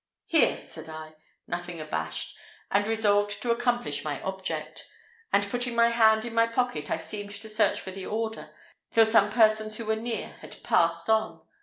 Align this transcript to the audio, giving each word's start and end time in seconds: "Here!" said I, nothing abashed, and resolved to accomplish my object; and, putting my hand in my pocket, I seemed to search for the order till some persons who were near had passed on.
"Here!" 0.25 0.59
said 0.59 0.89
I, 0.89 1.13
nothing 1.45 1.79
abashed, 1.79 2.35
and 2.71 2.87
resolved 2.87 3.39
to 3.43 3.51
accomplish 3.51 4.03
my 4.03 4.19
object; 4.23 4.83
and, 5.31 5.47
putting 5.47 5.75
my 5.75 5.89
hand 5.89 6.25
in 6.25 6.33
my 6.33 6.47
pocket, 6.47 6.89
I 6.89 6.97
seemed 6.97 7.39
to 7.39 7.47
search 7.47 7.79
for 7.79 7.91
the 7.91 8.07
order 8.07 8.49
till 8.89 9.05
some 9.05 9.29
persons 9.29 9.77
who 9.77 9.85
were 9.85 9.95
near 9.95 10.37
had 10.41 10.63
passed 10.63 11.07
on. 11.07 11.41